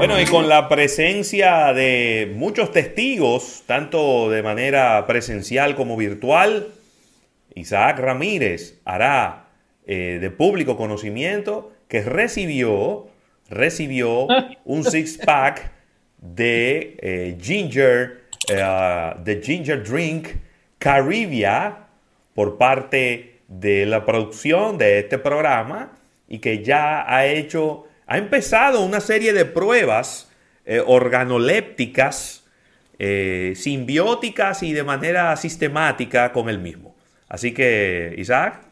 Bueno, 0.00 0.18
y 0.18 0.24
con 0.24 0.48
la 0.48 0.66
presencia 0.66 1.74
de 1.74 2.32
muchos 2.34 2.72
testigos, 2.72 3.64
tanto 3.66 4.30
de 4.30 4.42
manera 4.42 5.06
presencial 5.06 5.76
como 5.76 5.94
virtual, 5.94 6.68
Isaac 7.54 7.98
Ramírez 7.98 8.80
hará 8.86 9.50
eh, 9.86 10.16
de 10.18 10.30
público 10.30 10.78
conocimiento 10.78 11.72
que 11.86 12.00
recibió, 12.00 13.08
recibió 13.50 14.26
un 14.64 14.84
six-pack 14.84 15.70
de 16.16 16.96
eh, 17.02 17.36
ginger, 17.38 18.22
eh, 18.48 19.12
de 19.22 19.42
ginger 19.42 19.84
drink 19.84 20.28
Caribia 20.78 21.76
por 22.34 22.56
parte 22.56 23.40
de 23.48 23.84
la 23.84 24.06
producción 24.06 24.78
de 24.78 25.00
este 25.00 25.18
programa 25.18 25.92
y 26.26 26.38
que 26.38 26.64
ya 26.64 27.04
ha 27.06 27.26
hecho 27.26 27.84
ha 28.10 28.18
empezado 28.18 28.84
una 28.84 28.98
serie 28.98 29.32
de 29.32 29.44
pruebas 29.44 30.28
eh, 30.66 30.82
organolépticas, 30.84 32.44
eh, 32.98 33.52
simbióticas 33.54 34.64
y 34.64 34.72
de 34.72 34.82
manera 34.82 35.36
sistemática 35.36 36.32
con 36.32 36.48
el 36.48 36.58
mismo. 36.58 36.96
Así 37.28 37.54
que, 37.54 38.12
Isaac. 38.18 38.62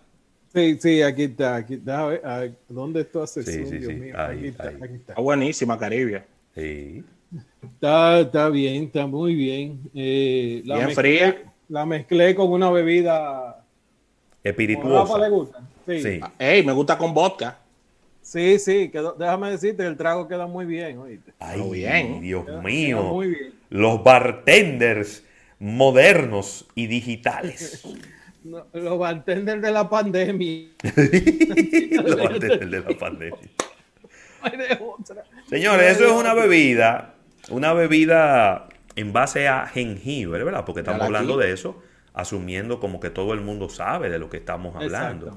Sí, 0.52 0.76
sí, 0.80 1.02
aquí 1.02 1.22
está. 1.22 1.54
Aquí 1.54 1.74
está. 1.74 2.48
¿Dónde 2.68 3.02
está 3.02 3.22
ese 3.22 3.44
sí, 3.44 3.64
sí, 3.64 3.80
sí. 3.80 4.10
Ahí, 4.12 4.48
está, 4.48 4.70
aquí 4.70 4.94
está. 4.94 5.12
Está 5.12 5.22
buenísima, 5.22 5.78
Caribia. 5.78 6.26
Sí. 6.56 7.04
Está, 7.62 8.18
está 8.18 8.48
bien, 8.48 8.84
está 8.84 9.06
muy 9.06 9.36
bien. 9.36 9.78
Eh, 9.94 10.62
la 10.64 10.78
bien 10.78 10.90
fría. 10.90 11.42
La 11.68 11.86
mezclé 11.86 12.34
con 12.34 12.50
una 12.50 12.72
bebida 12.72 13.64
espirituosa. 14.42 15.16
le 15.16 15.28
gusta? 15.28 15.60
Sí. 15.86 16.02
sí. 16.02 16.20
Ey, 16.40 16.64
me 16.64 16.72
gusta 16.72 16.98
con 16.98 17.14
vodka. 17.14 17.56
Sí, 18.28 18.58
sí, 18.58 18.92
déjame 19.18 19.52
decirte, 19.52 19.86
el 19.86 19.96
trago 19.96 20.28
queda 20.28 20.46
muy 20.46 20.66
bien. 20.66 21.00
Ay, 21.38 21.62
bien. 21.72 22.20
Dios 22.20 22.44
mío. 22.62 23.22
Los 23.70 24.04
bartenders 24.04 25.24
modernos 25.58 26.66
y 26.74 26.88
digitales. 26.88 27.88
los 28.44 28.98
bartenders 28.98 29.62
de 29.62 29.70
la 29.70 29.88
pandemia. 29.88 30.68
los 32.02 32.16
bartenders 32.16 32.70
de 32.70 32.80
la 32.80 32.98
pandemia. 32.98 33.48
Señores, 35.48 35.96
eso 35.96 36.04
es 36.04 36.12
una 36.12 36.34
bebida, 36.34 37.14
una 37.48 37.72
bebida 37.72 38.68
en 38.94 39.14
base 39.14 39.48
a 39.48 39.64
jengibre, 39.68 40.44
¿verdad? 40.44 40.66
Porque 40.66 40.80
estamos 40.80 41.00
hablando 41.00 41.38
de 41.38 41.52
eso, 41.52 41.82
asumiendo 42.12 42.78
como 42.78 43.00
que 43.00 43.08
todo 43.08 43.32
el 43.32 43.40
mundo 43.40 43.70
sabe 43.70 44.10
de 44.10 44.18
lo 44.18 44.28
que 44.28 44.36
estamos 44.36 44.76
hablando. 44.76 45.34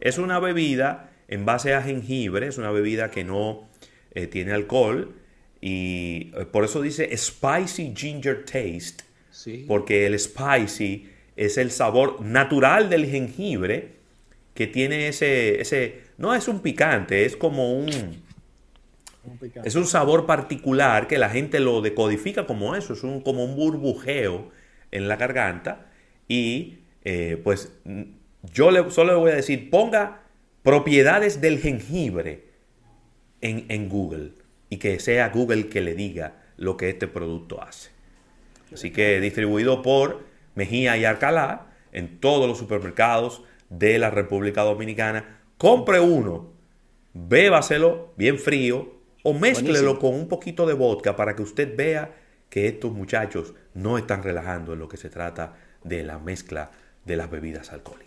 Es 0.00 0.18
una 0.18 0.40
bebida 0.40 1.10
en 1.28 1.44
base 1.44 1.74
a 1.74 1.82
jengibre, 1.82 2.46
es 2.46 2.58
una 2.58 2.70
bebida 2.70 3.10
que 3.10 3.24
no 3.24 3.68
eh, 4.14 4.26
tiene 4.26 4.52
alcohol 4.52 5.14
y 5.60 6.30
eh, 6.34 6.46
por 6.50 6.64
eso 6.64 6.80
dice 6.80 7.16
spicy 7.16 7.92
ginger 7.94 8.44
taste, 8.44 9.04
porque 9.66 10.06
el 10.06 10.18
spicy 10.18 11.08
es 11.36 11.58
el 11.58 11.70
sabor 11.70 12.20
natural 12.20 12.88
del 12.88 13.06
jengibre 13.06 13.96
que 14.54 14.66
tiene 14.66 15.08
ese, 15.08 15.60
ese, 15.60 16.00
no 16.18 16.34
es 16.34 16.48
un 16.48 16.60
picante, 16.60 17.26
es 17.26 17.36
como 17.36 17.74
un, 17.74 17.90
es 19.64 19.74
un 19.74 19.86
sabor 19.86 20.24
particular 20.24 21.06
que 21.06 21.18
la 21.18 21.28
gente 21.28 21.60
lo 21.60 21.82
decodifica 21.82 22.46
como 22.46 22.74
eso, 22.74 22.94
es 22.94 23.02
un, 23.02 23.20
como 23.20 23.44
un 23.44 23.54
burbujeo 23.54 24.50
en 24.92 25.08
la 25.08 25.16
garganta 25.16 25.86
y 26.26 26.78
eh, 27.04 27.40
pues 27.44 27.72
yo 28.52 28.70
le, 28.70 28.90
solo 28.90 29.12
le 29.12 29.18
voy 29.18 29.30
a 29.32 29.36
decir, 29.36 29.68
ponga 29.68 30.22
propiedades 30.66 31.40
del 31.40 31.60
jengibre 31.60 32.42
en, 33.40 33.88
Google 33.88 34.32
y 34.68 34.78
que 34.78 34.98
sea 34.98 35.28
Google 35.28 35.68
que 35.68 35.80
le 35.80 35.94
diga 35.94 36.42
lo 36.56 36.76
que 36.76 36.90
este 36.90 37.06
producto 37.06 37.62
hace. 37.62 37.90
Así 38.74 38.90
que 38.90 39.20
distribuido 39.20 39.80
por 39.82 40.24
Mejía 40.56 40.96
y 40.96 41.04
Arcalá 41.04 41.68
en 41.92 42.18
todos 42.18 42.48
los 42.48 42.58
supermercados 42.58 43.44
de 43.70 44.00
la 44.00 44.10
República 44.10 44.62
Dominicana. 44.62 45.38
Compre 45.56 46.00
uno, 46.00 46.50
bébaselo 47.14 48.12
bien 48.16 48.36
frío 48.36 48.92
o 49.22 49.34
mézclelo 49.34 50.00
con 50.00 50.14
un 50.14 50.26
poquito 50.26 50.66
de 50.66 50.74
vodka 50.74 51.14
para 51.14 51.36
que 51.36 51.42
usted 51.42 51.76
vea 51.76 52.12
que 52.50 52.66
estos 52.66 52.90
muchachos 52.90 53.54
no 53.74 53.98
están 53.98 54.24
relajando 54.24 54.72
en 54.72 54.80
lo 54.80 54.88
que 54.88 54.96
se 54.96 55.10
trata 55.10 55.54
de 55.84 56.02
la 56.02 56.18
mezcla 56.18 56.72
de 57.04 57.16
las 57.16 57.30
bebidas 57.30 57.72
alcohólicas. 57.72 58.05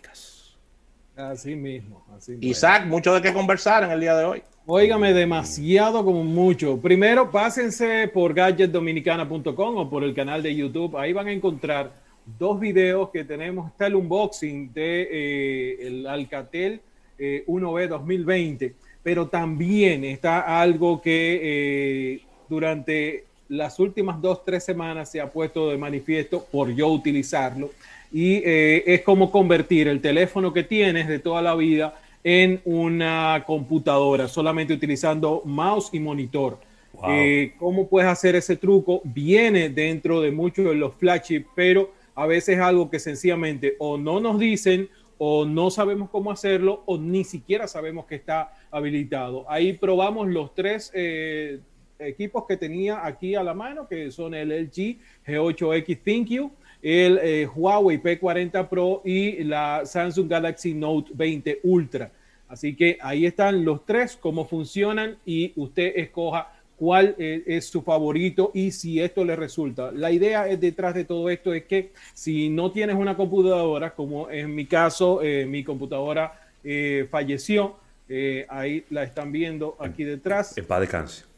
Así 1.20 1.54
mismo, 1.54 2.04
así 2.16 2.38
Isaac, 2.40 2.86
mucho 2.86 3.12
de 3.14 3.20
qué 3.20 3.32
conversar 3.32 3.84
en 3.84 3.90
el 3.90 4.00
día 4.00 4.16
de 4.16 4.24
hoy. 4.24 4.42
Óigame, 4.66 5.12
demasiado 5.12 6.04
como 6.04 6.24
mucho. 6.24 6.80
Primero, 6.80 7.30
pásense 7.30 8.08
por 8.08 8.32
gadgetdominicana.com 8.32 9.76
o 9.76 9.90
por 9.90 10.04
el 10.04 10.14
canal 10.14 10.42
de 10.42 10.54
YouTube. 10.54 10.96
Ahí 10.96 11.12
van 11.12 11.26
a 11.26 11.32
encontrar 11.32 11.92
dos 12.38 12.58
videos 12.58 13.10
que 13.10 13.24
tenemos. 13.24 13.70
Está 13.70 13.86
el 13.86 13.96
unboxing 13.96 14.72
de 14.72 15.08
eh, 15.10 15.86
el 15.86 16.06
Alcatel 16.06 16.80
1B 17.18 17.82
eh, 17.82 17.88
2020, 17.88 18.74
pero 19.02 19.26
también 19.26 20.04
está 20.04 20.60
algo 20.60 21.02
que 21.02 21.40
eh, 21.42 22.22
durante 22.48 23.24
las 23.48 23.78
últimas 23.80 24.20
dos, 24.20 24.44
tres 24.44 24.64
semanas 24.64 25.10
se 25.10 25.20
ha 25.20 25.30
puesto 25.30 25.70
de 25.70 25.76
manifiesto 25.76 26.44
por 26.44 26.72
yo 26.72 26.88
utilizarlo 26.88 27.70
y 28.12 28.36
eh, 28.44 28.82
es 28.86 29.02
como 29.02 29.30
convertir 29.30 29.88
el 29.88 30.00
teléfono 30.00 30.52
que 30.52 30.64
tienes 30.64 31.08
de 31.08 31.18
toda 31.18 31.42
la 31.42 31.54
vida 31.54 31.94
en 32.22 32.60
una 32.64 33.44
computadora, 33.46 34.28
solamente 34.28 34.74
utilizando 34.74 35.42
mouse 35.44 35.90
y 35.92 36.00
monitor. 36.00 36.58
Eh, 37.08 37.54
¿Cómo 37.58 37.88
puedes 37.88 38.10
hacer 38.10 38.34
ese 38.34 38.56
truco? 38.56 39.00
Viene 39.04 39.70
dentro 39.70 40.20
de 40.20 40.30
muchos 40.30 40.66
de 40.66 40.74
los 40.74 40.94
flagships, 40.94 41.48
pero 41.54 41.92
a 42.14 42.26
veces 42.26 42.56
es 42.56 42.62
algo 42.62 42.90
que 42.90 42.98
sencillamente 42.98 43.76
o 43.78 43.96
no 43.96 44.20
nos 44.20 44.38
dicen 44.38 44.88
o 45.16 45.44
no 45.44 45.70
sabemos 45.70 46.10
cómo 46.10 46.30
hacerlo 46.30 46.82
o 46.86 46.98
ni 46.98 47.24
siquiera 47.24 47.68
sabemos 47.68 48.06
que 48.06 48.16
está 48.16 48.52
habilitado. 48.70 49.44
Ahí 49.50 49.74
probamos 49.74 50.28
los 50.28 50.54
tres 50.54 50.90
eh, 50.94 51.60
equipos 51.98 52.44
que 52.46 52.56
tenía 52.56 53.06
aquí 53.06 53.34
a 53.34 53.42
la 53.42 53.54
mano, 53.54 53.86
que 53.86 54.10
son 54.10 54.34
el 54.34 54.48
LG 54.48 54.98
G8X 55.26 56.02
ThinQ, 56.02 56.50
el 56.82 57.18
eh, 57.22 57.46
Huawei 57.46 58.00
P40 58.02 58.68
Pro 58.68 59.02
y 59.04 59.44
la 59.44 59.82
Samsung 59.84 60.28
Galaxy 60.28 60.74
Note 60.74 61.10
20 61.14 61.60
Ultra. 61.64 62.10
Así 62.48 62.74
que 62.74 62.98
ahí 63.00 63.26
están 63.26 63.64
los 63.64 63.84
tres, 63.86 64.16
cómo 64.20 64.46
funcionan 64.46 65.18
y 65.24 65.52
usted 65.56 65.92
escoja 65.96 66.52
cuál 66.76 67.14
eh, 67.18 67.44
es 67.46 67.66
su 67.66 67.82
favorito 67.82 68.50
y 68.54 68.70
si 68.72 69.00
esto 69.00 69.24
le 69.24 69.36
resulta. 69.36 69.92
La 69.92 70.10
idea 70.10 70.48
es 70.48 70.58
detrás 70.58 70.94
de 70.94 71.04
todo 71.04 71.28
esto 71.30 71.52
es 71.54 71.64
que 71.64 71.92
si 72.14 72.48
no 72.48 72.72
tienes 72.72 72.96
una 72.96 73.16
computadora, 73.16 73.94
como 73.94 74.30
en 74.30 74.54
mi 74.54 74.66
caso, 74.66 75.22
eh, 75.22 75.46
mi 75.46 75.62
computadora 75.62 76.46
falleció, 77.10 77.76
ahí 78.48 78.84
la 78.90 79.02
están 79.04 79.32
viendo 79.32 79.76
aquí 79.78 80.04
detrás. 80.04 80.58
En 80.58 80.66
paz 80.66 80.80
descanse 80.80 81.29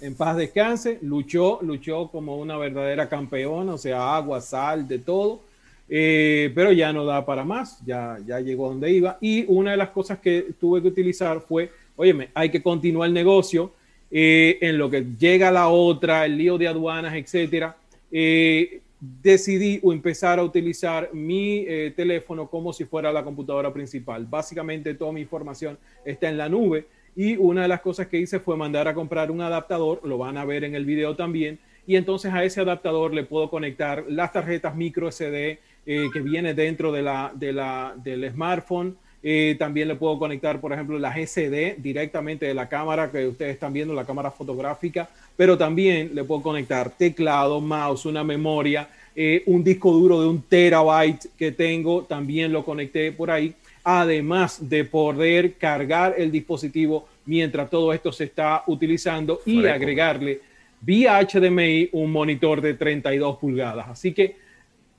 en 0.00 0.14
paz 0.14 0.36
descanse, 0.36 0.98
luchó, 1.02 1.58
luchó 1.62 2.08
como 2.08 2.38
una 2.38 2.56
verdadera 2.56 3.08
campeona, 3.08 3.74
o 3.74 3.78
sea, 3.78 4.16
agua, 4.16 4.40
sal, 4.40 4.86
de 4.86 4.98
todo, 4.98 5.40
eh, 5.88 6.52
pero 6.54 6.72
ya 6.72 6.92
no 6.92 7.04
da 7.04 7.24
para 7.24 7.44
más, 7.44 7.84
ya, 7.84 8.18
ya 8.26 8.40
llegó 8.40 8.68
donde 8.68 8.90
iba. 8.92 9.18
Y 9.20 9.44
una 9.48 9.72
de 9.72 9.76
las 9.76 9.90
cosas 9.90 10.18
que 10.18 10.46
tuve 10.60 10.82
que 10.82 10.88
utilizar 10.88 11.40
fue, 11.40 11.70
óyeme, 11.96 12.28
hay 12.34 12.50
que 12.50 12.62
continuar 12.62 13.08
el 13.08 13.14
negocio, 13.14 13.72
eh, 14.10 14.58
en 14.60 14.78
lo 14.78 14.88
que 14.88 15.04
llega 15.18 15.50
la 15.50 15.68
otra, 15.68 16.24
el 16.24 16.38
lío 16.38 16.56
de 16.58 16.68
aduanas, 16.68 17.14
etcétera. 17.14 17.76
Eh, 18.10 18.80
decidí 19.00 19.80
empezar 19.84 20.38
a 20.38 20.42
utilizar 20.42 21.10
mi 21.12 21.64
teléfono 21.94 22.48
como 22.48 22.72
si 22.72 22.84
fuera 22.84 23.12
la 23.12 23.22
computadora 23.22 23.72
principal. 23.72 24.26
Básicamente 24.26 24.94
toda 24.94 25.12
mi 25.12 25.20
información 25.20 25.78
está 26.04 26.28
en 26.28 26.36
la 26.36 26.48
nube 26.48 26.86
y 27.18 27.36
una 27.36 27.62
de 27.62 27.68
las 27.68 27.80
cosas 27.80 28.06
que 28.06 28.16
hice 28.16 28.38
fue 28.38 28.56
mandar 28.56 28.86
a 28.86 28.94
comprar 28.94 29.32
un 29.32 29.40
adaptador, 29.40 30.00
lo 30.04 30.18
van 30.18 30.36
a 30.38 30.44
ver 30.44 30.62
en 30.62 30.76
el 30.76 30.84
video 30.84 31.16
también, 31.16 31.58
y 31.84 31.96
entonces 31.96 32.32
a 32.32 32.44
ese 32.44 32.60
adaptador 32.60 33.12
le 33.12 33.24
puedo 33.24 33.50
conectar 33.50 34.04
las 34.08 34.30
tarjetas 34.30 34.76
micro 34.76 35.10
SD 35.10 35.58
eh, 35.84 36.08
que 36.12 36.20
viene 36.20 36.54
dentro 36.54 36.92
de 36.92 37.02
la, 37.02 37.32
de 37.34 37.52
la, 37.52 37.92
del 37.96 38.30
smartphone. 38.30 38.96
Eh, 39.20 39.56
también 39.58 39.88
le 39.88 39.96
puedo 39.96 40.16
conectar, 40.16 40.60
por 40.60 40.72
ejemplo, 40.72 40.96
las 40.96 41.16
SD 41.16 41.78
directamente 41.78 42.46
de 42.46 42.54
la 42.54 42.68
cámara 42.68 43.10
que 43.10 43.26
ustedes 43.26 43.54
están 43.54 43.72
viendo, 43.72 43.94
la 43.94 44.04
cámara 44.04 44.30
fotográfica, 44.30 45.08
pero 45.36 45.58
también 45.58 46.14
le 46.14 46.22
puedo 46.22 46.40
conectar 46.40 46.90
teclado, 46.90 47.60
mouse, 47.60 48.06
una 48.06 48.22
memoria, 48.22 48.90
eh, 49.16 49.42
un 49.46 49.64
disco 49.64 49.90
duro 49.90 50.20
de 50.20 50.28
un 50.28 50.42
terabyte 50.42 51.26
que 51.36 51.50
tengo, 51.50 52.04
también 52.04 52.52
lo 52.52 52.64
conecté 52.64 53.10
por 53.10 53.32
ahí 53.32 53.56
además 53.90 54.68
de 54.68 54.84
poder 54.84 55.54
cargar 55.54 56.14
el 56.18 56.30
dispositivo 56.30 57.08
mientras 57.24 57.70
todo 57.70 57.94
esto 57.94 58.12
se 58.12 58.24
está 58.24 58.62
utilizando 58.66 59.40
y 59.46 59.64
agregarle 59.64 60.42
vía 60.82 61.18
HDMI 61.26 61.88
un 61.92 62.12
monitor 62.12 62.60
de 62.60 62.74
32 62.74 63.38
pulgadas. 63.38 63.88
Así 63.88 64.12
que 64.12 64.36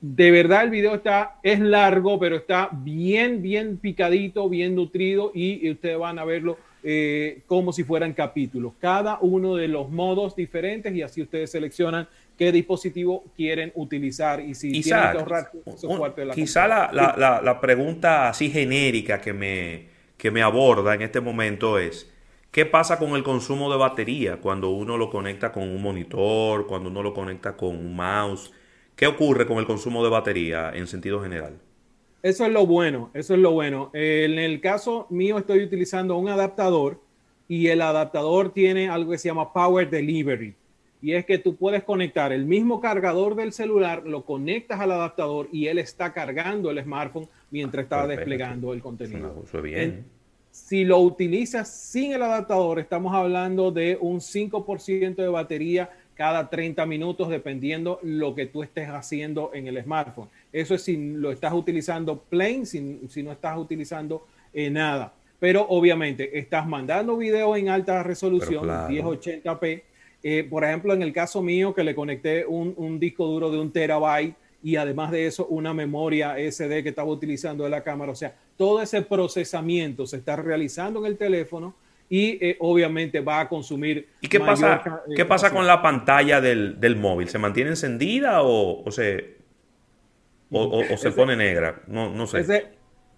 de 0.01 0.31
verdad 0.31 0.63
el 0.63 0.71
video 0.71 0.95
está, 0.95 1.35
es 1.43 1.59
largo, 1.59 2.17
pero 2.17 2.37
está 2.37 2.69
bien, 2.71 3.43
bien 3.43 3.77
picadito, 3.77 4.49
bien 4.49 4.73
nutrido 4.73 5.31
y, 5.35 5.69
ustedes 5.69 5.99
van 5.99 6.17
a 6.17 6.25
verlo 6.25 6.57
eh, 6.81 7.41
como 7.45 7.71
si 7.71 7.83
fueran 7.83 8.13
capítulos, 8.13 8.73
cada 8.79 9.19
uno 9.21 9.55
de 9.55 9.67
los 9.67 9.91
modos 9.91 10.35
diferentes 10.35 10.95
y 10.95 11.03
así 11.03 11.21
ustedes 11.21 11.51
seleccionan 11.51 12.07
qué 12.39 12.53
dispositivo 12.53 13.25
quieren 13.35 13.73
utilizar 13.75 14.39
y 14.39 14.55
si 14.55 14.71
tienen 14.71 15.11
que 15.11 15.17
ahorrar 15.17 15.51
de 16.15 16.25
la 16.25 16.33
Quizá 16.33 16.69
la, 16.69 16.89
la, 16.93 17.41
la, 17.43 17.59
pregunta 17.59 18.29
así 18.29 18.49
genérica 18.49 19.19
que 19.19 19.33
me, 19.33 19.87
que 20.17 20.31
me 20.31 20.41
aborda 20.41 20.95
en 20.95 21.01
este 21.01 21.19
momento 21.19 21.77
es, 21.77 22.09
¿qué 22.49 22.65
pasa 22.65 22.97
con 22.97 23.09
el 23.17 23.23
consumo 23.23 23.69
de 23.69 23.77
batería 23.77 24.37
cuando 24.37 24.69
uno 24.69 24.97
lo 24.97 25.09
conecta 25.09 25.51
con 25.51 25.63
un 25.63 25.81
monitor, 25.81 26.65
cuando 26.65 26.89
uno 26.89 27.03
lo 27.03 27.13
conecta 27.13 27.57
con 27.57 27.75
un 27.75 27.93
mouse? 27.93 28.53
¿Qué 28.95 29.05
ocurre 29.05 29.45
con 29.45 29.57
el 29.57 29.65
consumo 29.65 30.01
de 30.01 30.09
batería 30.09 30.71
en 30.73 30.87
sentido 30.87 31.21
general? 31.21 31.59
Eso 32.23 32.45
es 32.45 32.53
lo 32.53 32.65
bueno, 32.65 33.11
eso 33.13 33.33
es 33.33 33.41
lo 33.41 33.51
bueno. 33.51 33.91
En 33.93 34.39
el 34.39 34.61
caso 34.61 35.07
mío 35.09 35.37
estoy 35.37 35.61
utilizando 35.61 36.15
un 36.15 36.29
adaptador 36.29 37.01
y 37.49 37.67
el 37.67 37.81
adaptador 37.81 38.53
tiene 38.53 38.87
algo 38.87 39.11
que 39.11 39.17
se 39.17 39.27
llama 39.27 39.51
Power 39.51 39.89
Delivery 39.89 40.55
y 41.01 41.13
es 41.13 41.25
que 41.25 41.37
tú 41.37 41.55
puedes 41.55 41.83
conectar 41.83 42.33
el 42.33 42.45
mismo 42.45 42.81
cargador 42.81 43.35
del 43.35 43.53
celular, 43.53 44.03
lo 44.05 44.25
conectas 44.25 44.79
al 44.79 44.91
adaptador 44.91 45.47
y 45.51 45.67
él 45.67 45.77
está 45.77 46.11
cargando 46.11 46.69
el 46.71 46.83
smartphone 46.83 47.27
mientras 47.51 47.83
está 47.83 48.05
desplegando 48.05 48.73
el 48.73 48.81
contenido. 48.81 49.43
bien. 49.63 50.05
Si 50.51 50.83
lo 50.83 50.99
utilizas 50.99 51.69
sin 51.69 52.11
el 52.11 52.23
adaptador, 52.23 52.79
estamos 52.79 53.13
hablando 53.13 53.71
de 53.71 53.97
un 54.01 54.19
5% 54.19 55.15
de 55.15 55.27
batería 55.27 55.89
cada 56.15 56.49
30 56.49 56.85
minutos, 56.85 57.29
dependiendo 57.29 57.99
lo 58.03 58.35
que 58.35 58.45
tú 58.45 58.61
estés 58.61 58.89
haciendo 58.89 59.51
en 59.53 59.67
el 59.67 59.81
smartphone. 59.81 60.27
Eso 60.51 60.75
es 60.75 60.83
si 60.83 60.97
lo 60.97 61.31
estás 61.31 61.53
utilizando 61.53 62.19
plain, 62.19 62.65
si, 62.65 62.99
si 63.07 63.23
no 63.23 63.31
estás 63.31 63.57
utilizando 63.57 64.25
eh, 64.53 64.69
nada. 64.69 65.13
Pero 65.39 65.65
obviamente 65.69 66.37
estás 66.37 66.67
mandando 66.67 67.15
video 67.15 67.55
en 67.55 67.69
alta 67.69 68.03
resolución, 68.03 68.67
1080p, 68.67 69.83
eh, 70.21 70.45
por 70.49 70.63
ejemplo, 70.63 70.93
en 70.93 71.01
el 71.01 71.13
caso 71.13 71.41
mío, 71.41 71.73
que 71.73 71.83
le 71.83 71.95
conecté 71.95 72.45
un, 72.45 72.99
disco 72.99 73.25
duro 73.25 73.49
de 73.51 73.59
un 73.59 73.71
terabyte 73.71 74.35
y 74.61 74.75
además 74.75 75.11
de 75.11 75.25
eso 75.25 75.45
una 75.47 75.73
memoria 75.73 76.35
SD 76.37 76.83
que 76.83 76.89
estaba 76.89 77.09
utilizando 77.09 77.63
de 77.63 77.69
la 77.69 77.83
cámara. 77.83 78.11
O 78.11 78.15
sea, 78.15 78.35
todo 78.57 78.81
ese 78.81 79.01
procesamiento 79.01 80.05
se 80.05 80.17
está 80.17 80.35
realizando 80.35 80.99
en 80.99 81.05
el 81.05 81.17
teléfono 81.17 81.73
y 82.09 82.37
eh, 82.45 82.57
obviamente 82.59 83.21
va 83.21 83.41
a 83.41 83.47
consumir. 83.49 84.09
¿Y 84.19 84.27
qué 84.27 84.39
pasa, 84.39 85.03
¿qué 85.15 85.23
pasa 85.23 85.51
con 85.51 85.65
la 85.65 85.81
pantalla 85.81 86.41
del, 86.41 86.95
móvil? 86.97 87.29
¿Se 87.29 87.37
mantiene 87.37 87.69
encendida 87.69 88.41
o, 88.41 88.91
se, 88.91 89.37
o, 90.51 90.83
se 90.97 91.11
pone 91.11 91.37
negra? 91.37 91.81
No, 91.87 92.09
no 92.09 92.27
sé. 92.27 92.39
esa 92.39 92.57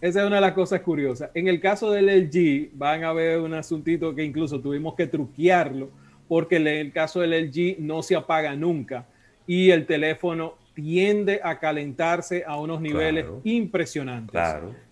es 0.02 0.16
una 0.16 0.36
de 0.36 0.42
las 0.42 0.54
cosas 0.54 0.82
curiosas. 0.82 1.32
En 1.34 1.48
el 1.48 1.60
caso 1.60 1.90
del 1.90 2.06
LG, 2.06 2.78
van 2.78 3.04
a 3.04 3.14
ver 3.14 3.40
un 3.40 3.56
asuntito 3.56 4.14
que 4.14 4.24
incluso 4.24 4.60
tuvimos 4.60 4.94
que 4.94 5.08
truquearlo 5.08 5.90
porque 6.32 6.56
en 6.56 6.68
el 6.68 6.94
caso 6.94 7.20
del 7.20 7.48
LG 7.48 7.76
no 7.80 8.02
se 8.02 8.16
apaga 8.16 8.56
nunca 8.56 9.06
y 9.46 9.70
el 9.70 9.86
teléfono 9.86 10.54
tiende 10.74 11.42
a 11.44 11.60
calentarse 11.60 12.46
a 12.48 12.58
unos 12.58 12.80
niveles 12.80 13.26
impresionantes. 13.44 14.42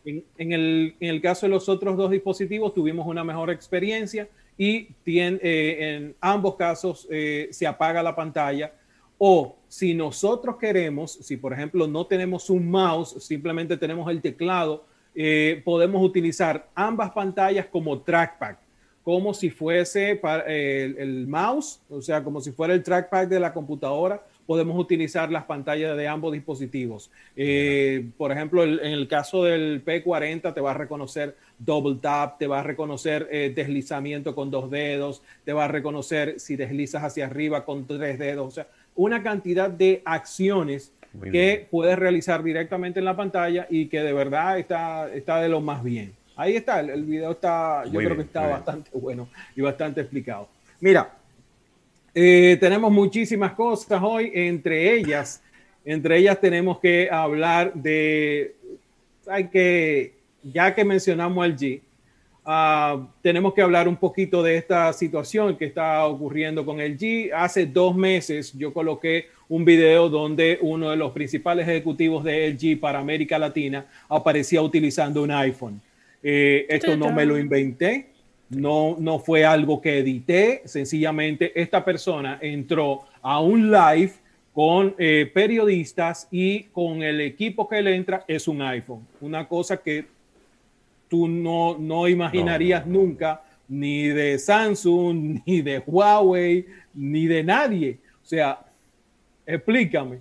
En, 0.04 0.52
el, 0.52 1.22
caso 1.22 1.46
de 1.46 1.52
los 1.52 1.70
otros 1.70 1.96
dos 1.96 2.12
dispositivos 2.12 2.74
tuvimos 2.74 3.08
una 3.08 3.24
mejor 3.24 3.52
experiencia 3.52 4.28
y 4.58 4.90
eh, 5.06 5.78
en 5.80 6.16
ambos 6.20 6.56
casos 6.58 7.08
eh, 7.10 7.48
se 7.52 7.66
apaga 7.66 8.04
la 8.04 8.14
pantalla. 8.14 8.74
O 9.18 9.56
si 9.70 9.94
nosotros 9.94 10.58
queremos, 10.58 11.14
si 11.22 11.38
por 11.38 11.54
ejemplo 11.54 11.88
no 11.88 12.06
tenemos 12.06 12.50
un 12.50 12.70
mouse, 12.70 13.16
simplemente 13.24 13.78
tenemos 13.78 14.12
el 14.12 14.22
teclado, 14.22 14.84
eh, 15.16 15.62
podemos 15.64 16.04
utilizar 16.04 16.70
ambas 16.76 17.12
pantallas 17.12 17.66
como 17.68 18.02
trackpad 18.02 18.58
como 19.10 19.34
si 19.34 19.50
fuese 19.50 20.16
para 20.18 20.44
el, 20.44 21.26
mouse, 21.28 21.82
o 21.90 22.00
sea, 22.00 22.24
como 22.24 22.42
si 22.42 22.52
fuera 22.52 22.76
el 22.76 22.84
trackpad 22.84 23.26
de 23.26 23.40
la 23.40 23.52
computadora, 23.52 24.24
podemos 24.46 24.80
utilizar 24.80 25.32
las 25.32 25.46
pantallas 25.46 25.98
de 25.98 26.08
ambos 26.08 26.32
dispositivos. 26.32 27.10
Eh, 27.36 28.06
por 28.20 28.32
ejemplo, 28.32 28.64
en 28.64 28.80
el 28.80 29.08
caso 29.08 29.46
del 29.46 29.84
P40 29.84 30.54
te 30.54 30.62
va 30.62 30.72
a 30.72 30.74
reconocer 30.76 31.36
double 31.58 31.98
tap, 32.00 32.38
te 32.38 32.46
va 32.46 32.60
a 32.60 32.64
reconocer 32.64 33.28
eh, 33.32 33.52
deslizamiento 33.56 34.36
con 34.36 34.52
dos 34.52 34.70
dedos, 34.70 35.24
te 35.44 35.54
va 35.54 35.66
a 35.66 35.70
reconocer 35.70 36.40
si 36.40 36.56
deslizas 36.56 37.04
hacia 37.04 37.26
arriba 37.26 37.66
con 37.66 37.88
tres 37.88 38.20
dedos, 38.20 38.48
o 38.48 38.52
sea, 38.52 38.68
una 38.96 39.24
cantidad 39.24 39.72
de 39.72 40.04
acciones 40.06 40.94
que 41.32 41.68
puedes 41.72 41.98
realizar 41.98 42.44
directamente 42.44 43.00
en 43.00 43.06
la 43.06 43.16
pantalla 43.16 43.66
y 43.72 43.88
que 43.88 44.02
de 44.02 44.14
verdad 44.14 44.60
está, 44.60 45.12
está 45.12 45.42
de 45.42 45.50
lo 45.50 45.62
más 45.62 45.84
bien. 45.84 46.14
Ahí 46.40 46.56
está, 46.56 46.80
el, 46.80 47.04
video 47.04 47.32
está, 47.32 47.84
yo 47.84 48.00
creo 48.00 48.16
que 48.16 48.22
está 48.22 48.48
bastante 48.48 48.90
bueno 48.94 49.28
y 49.58 49.60
bastante 49.60 50.00
explicado. 50.00 50.48
Mira, 50.80 51.18
eh, 52.16 52.56
tenemos 52.62 52.90
muchísimas 52.94 53.52
cosas 53.52 54.02
hoy, 54.02 54.32
entre 54.34 54.94
ellas, 54.94 55.44
entre 55.84 56.18
ellas 56.18 56.40
tenemos 56.40 56.80
que 56.80 57.10
hablar 57.12 57.74
de, 57.74 58.56
hay 59.28 59.50
que, 59.50 60.14
ya 60.42 60.74
que 60.74 60.86
mencionamos 60.86 61.44
al 61.44 61.58
G, 61.58 61.82
ah, 62.46 63.06
tenemos 63.22 63.54
que 63.54 63.62
hablar 63.62 63.90
un 63.90 63.98
poquito 63.98 64.42
de 64.42 64.56
esta 64.56 64.94
situación 64.94 65.58
que 65.58 65.66
está 65.66 66.06
ocurriendo 66.06 66.66
con 66.66 66.80
el 66.80 66.98
G. 66.98 67.34
Hace 67.36 67.66
dos 67.66 67.98
meses 67.98 68.54
yo 68.58 68.72
coloqué 68.72 69.26
un 69.50 69.66
video 69.66 70.08
donde 70.08 70.58
uno 70.62 70.90
de 70.90 70.96
los 70.96 71.12
principales 71.12 71.68
ejecutivos 71.68 72.24
de 72.24 72.50
LG 72.52 72.80
para 72.80 73.00
América 73.00 73.38
Latina 73.38 73.86
aparecía 74.08 74.62
utilizando 74.62 75.22
un 75.22 75.32
iPhone. 75.32 75.82
Eh, 76.22 76.66
esto 76.70 76.98
no 76.98 77.12
me 77.12 77.26
lo 77.26 77.38
inventé, 77.38 78.10
no, 78.50 78.98
no 79.00 79.20
fue 79.20 79.46
algo 79.46 79.82
que 79.82 80.00
edité, 80.00 80.62
sencillamente 80.66 81.60
esta 81.60 81.86
persona 81.86 82.40
entró 82.42 83.06
a 83.22 83.40
un 83.40 83.72
live 83.72 84.12
con 84.54 84.96
eh, 84.98 85.30
periodistas 85.34 86.28
y 86.32 86.64
con 86.64 87.04
el 87.04 87.22
equipo 87.22 87.68
que 87.70 87.82
le 87.82 87.96
entra 87.96 88.26
es 88.28 88.48
un 88.48 88.62
iPhone, 88.62 89.08
una 89.22 89.48
cosa 89.48 89.78
que 89.78 90.06
tú 91.08 91.28
no, 91.28 91.78
no 91.78 92.08
imaginarías 92.08 92.86
nunca 92.86 93.44
ni 93.70 94.08
de 94.08 94.38
Samsung, 94.40 95.42
ni 95.46 95.62
de 95.62 95.80
Huawei, 95.86 96.66
ni 96.94 97.28
de 97.28 97.44
nadie. 97.44 98.00
O 98.22 98.26
sea, 98.26 98.60
explícame 99.46 100.20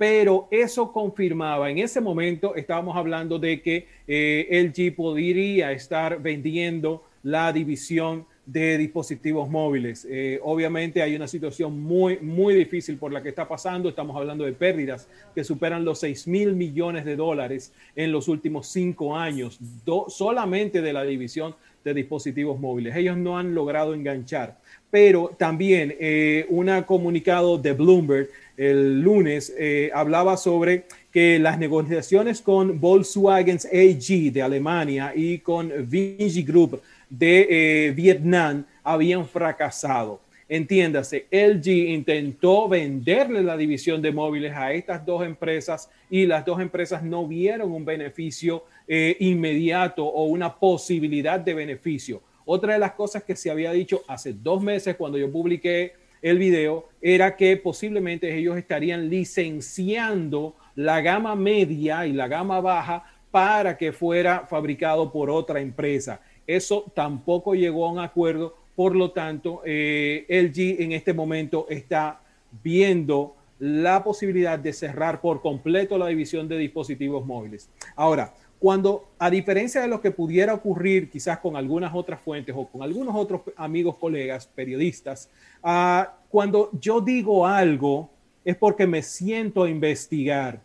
pero 0.00 0.48
eso 0.50 0.90
confirmaba, 0.92 1.70
en 1.70 1.76
ese 1.76 2.00
momento 2.00 2.54
estábamos 2.54 2.96
hablando 2.96 3.38
de 3.38 3.60
que 3.60 3.86
eh, 4.08 4.72
LG 4.74 4.96
podría 4.96 5.72
estar 5.72 6.22
vendiendo 6.22 7.04
la 7.22 7.52
división 7.52 8.24
de 8.46 8.78
dispositivos 8.78 9.50
móviles. 9.50 10.06
Eh, 10.10 10.40
obviamente 10.42 11.02
hay 11.02 11.14
una 11.14 11.28
situación 11.28 11.78
muy, 11.78 12.18
muy 12.18 12.54
difícil 12.54 12.96
por 12.96 13.12
la 13.12 13.22
que 13.22 13.28
está 13.28 13.46
pasando. 13.46 13.90
Estamos 13.90 14.16
hablando 14.16 14.46
de 14.46 14.54
pérdidas 14.54 15.06
que 15.34 15.44
superan 15.44 15.84
los 15.84 16.00
6 16.00 16.26
mil 16.28 16.54
millones 16.54 17.04
de 17.04 17.16
dólares 17.16 17.74
en 17.94 18.10
los 18.10 18.26
últimos 18.26 18.68
cinco 18.68 19.14
años, 19.14 19.60
solamente 20.08 20.80
de 20.80 20.94
la 20.94 21.02
división 21.02 21.54
de 21.84 21.94
dispositivos 21.94 22.58
móviles. 22.58 22.96
Ellos 22.96 23.16
no 23.16 23.38
han 23.38 23.54
logrado 23.54 23.94
enganchar, 23.94 24.58
pero 24.90 25.34
también 25.38 25.94
eh, 26.00 26.46
un 26.48 26.70
comunicado 26.86 27.58
de 27.58 27.72
Bloomberg 27.72 28.28
el 28.60 29.00
lunes 29.00 29.54
eh, 29.58 29.90
hablaba 29.94 30.36
sobre 30.36 30.84
que 31.10 31.38
las 31.38 31.58
negociaciones 31.58 32.42
con 32.42 32.78
Volkswagen 32.78 33.56
AG 33.56 34.32
de 34.32 34.42
Alemania 34.42 35.14
y 35.16 35.38
con 35.38 35.72
Vinci 35.88 36.42
Group 36.42 36.82
de 37.08 37.46
eh, 37.88 37.90
Vietnam 37.92 38.66
habían 38.84 39.26
fracasado. 39.26 40.20
Entiéndase, 40.46 41.24
LG 41.30 41.68
intentó 41.68 42.68
venderle 42.68 43.42
la 43.42 43.56
división 43.56 44.02
de 44.02 44.12
móviles 44.12 44.52
a 44.54 44.74
estas 44.74 45.06
dos 45.06 45.24
empresas 45.24 45.88
y 46.10 46.26
las 46.26 46.44
dos 46.44 46.60
empresas 46.60 47.02
no 47.02 47.26
vieron 47.26 47.72
un 47.72 47.86
beneficio 47.86 48.64
eh, 48.86 49.16
inmediato 49.20 50.04
o 50.04 50.24
una 50.24 50.54
posibilidad 50.54 51.40
de 51.40 51.54
beneficio. 51.54 52.20
Otra 52.44 52.74
de 52.74 52.78
las 52.78 52.92
cosas 52.92 53.22
que 53.22 53.36
se 53.36 53.50
había 53.50 53.72
dicho 53.72 54.02
hace 54.06 54.34
dos 54.34 54.62
meses 54.62 54.96
cuando 54.96 55.16
yo 55.16 55.32
publiqué 55.32 55.94
el 56.22 56.38
video 56.38 56.88
era 57.00 57.36
que 57.36 57.56
posiblemente 57.56 58.36
ellos 58.36 58.56
estarían 58.56 59.08
licenciando 59.08 60.54
la 60.74 61.00
gama 61.00 61.34
media 61.34 62.06
y 62.06 62.12
la 62.12 62.28
gama 62.28 62.60
baja 62.60 63.04
para 63.30 63.76
que 63.76 63.92
fuera 63.92 64.46
fabricado 64.46 65.12
por 65.12 65.30
otra 65.30 65.60
empresa. 65.60 66.20
Eso 66.46 66.90
tampoco 66.94 67.54
llegó 67.54 67.86
a 67.86 67.92
un 67.92 67.98
acuerdo, 67.98 68.56
por 68.74 68.96
lo 68.96 69.12
tanto, 69.12 69.62
eh, 69.64 70.26
LG 70.28 70.82
en 70.82 70.92
este 70.92 71.12
momento 71.12 71.66
está 71.68 72.20
viendo 72.62 73.36
la 73.58 74.02
posibilidad 74.02 74.58
de 74.58 74.72
cerrar 74.72 75.20
por 75.20 75.42
completo 75.42 75.98
la 75.98 76.06
división 76.06 76.48
de 76.48 76.56
dispositivos 76.56 77.24
móviles. 77.24 77.68
Ahora, 77.94 78.32
cuando, 78.60 79.08
a 79.18 79.30
diferencia 79.30 79.80
de 79.80 79.88
lo 79.88 80.02
que 80.02 80.10
pudiera 80.10 80.52
ocurrir 80.52 81.08
quizás 81.08 81.38
con 81.38 81.56
algunas 81.56 81.94
otras 81.94 82.20
fuentes 82.20 82.54
o 82.56 82.66
con 82.66 82.82
algunos 82.82 83.16
otros 83.16 83.40
amigos, 83.56 83.96
colegas, 83.96 84.46
periodistas, 84.46 85.30
ah, 85.62 86.14
cuando 86.28 86.68
yo 86.78 87.00
digo 87.00 87.46
algo 87.46 88.10
es 88.44 88.54
porque 88.56 88.86
me 88.86 89.02
siento 89.02 89.64
a 89.64 89.70
investigar. 89.70 90.60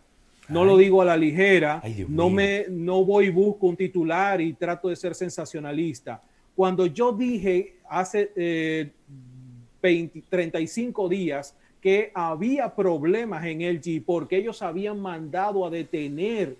No 0.49 0.65
lo 0.65 0.75
digo 0.75 1.01
a 1.01 1.05
la 1.05 1.15
ligera, 1.15 1.81
no, 2.09 2.29
me, 2.29 2.65
no 2.69 3.03
voy 3.03 3.27
y 3.27 3.29
busco 3.29 3.65
un 3.65 3.77
titular 3.77 4.41
y 4.41 4.53
trato 4.53 4.89
de 4.89 4.95
ser 4.97 5.15
sensacionalista. 5.15 6.21
cuando 6.53 6.85
yo 6.85 7.13
dije 7.13 7.77
hace 7.89 8.29
20, 9.81 10.19
eh, 10.19 10.23
35 10.29 11.09
días 11.09 11.55
que 11.81 12.11
había 12.13 12.75
problemas 12.75 13.45
en 13.45 13.61
LG 13.61 14.03
porque 14.05 14.37
ellos 14.37 14.61
habían 14.61 14.99
mandado 14.99 15.65
a 15.65 15.69
detener 15.69 16.57